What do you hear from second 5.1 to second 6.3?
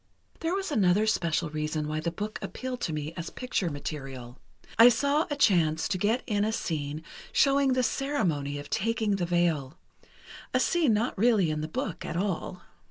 a chance to get